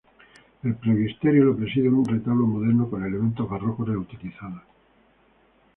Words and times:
El 0.63 0.73
presbiterio 0.77 1.43
lo 1.43 1.55
preside 1.55 1.87
un 1.87 2.03
retablo 2.03 2.47
moderno 2.47 2.89
con 2.89 3.05
elementos 3.05 3.47
barrocos 3.47 3.87
reutilizados. 3.87 4.63